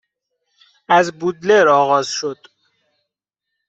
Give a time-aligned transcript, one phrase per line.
[0.87, 2.47] از بودلر آغاز شد